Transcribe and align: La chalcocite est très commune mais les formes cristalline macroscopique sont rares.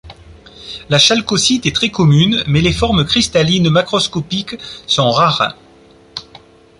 La 0.89 0.97
chalcocite 0.97 1.67
est 1.67 1.75
très 1.75 1.91
commune 1.91 2.43
mais 2.47 2.61
les 2.61 2.73
formes 2.73 3.05
cristalline 3.05 3.69
macroscopique 3.69 4.55
sont 4.87 5.11
rares. 5.11 5.55